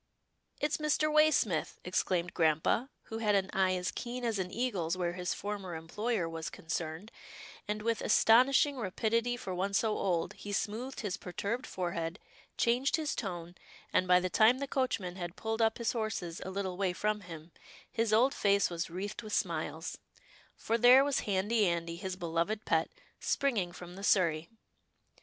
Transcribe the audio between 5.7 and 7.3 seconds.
employer was concerned,